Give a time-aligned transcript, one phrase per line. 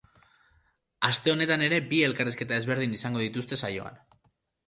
[1.09, 4.01] Aste honetan ere bi elkarrizketa ezberdin izango dituzte saioan.